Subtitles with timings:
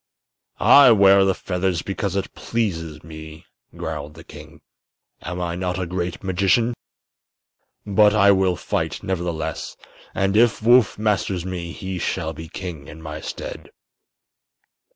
[0.59, 3.45] "I wear feathers because it pleases me,"
[3.77, 4.61] growled the king.
[5.21, 6.73] "Am I not a great magician?
[7.85, 9.77] But I will fight, nevertheless,
[10.15, 13.69] and if Woof masters me he shall be king in my stead."